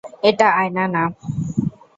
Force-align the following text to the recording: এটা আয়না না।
এটা 0.23 0.47
আয়না 0.59 0.83
না। 0.95 1.03